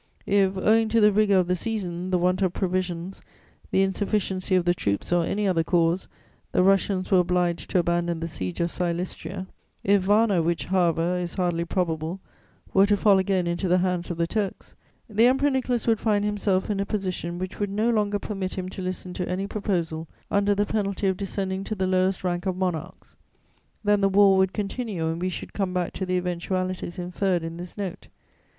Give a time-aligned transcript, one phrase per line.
[0.25, 3.21] If, owing to the rigour of the season, the want of provisions,
[3.69, 6.07] the insufficiency of the troops, or any other cause,
[6.53, 9.45] the Russians were obliged to abandon the Siege of Silistria,
[9.83, 12.19] if Varna, which, however, is hardly probable,
[12.73, 14.73] were to fall again into the hands of the Turks,
[15.07, 18.69] the Emperor Nicholas would find himself in a position which would no longer permit him
[18.69, 22.57] to listen to any proposal, under the penalty of descending to the lowest rank of
[22.57, 23.17] monarchs:
[23.83, 27.57] then the war would continue and we should come back to the eventualities inferred in
[27.57, 28.07] this Note.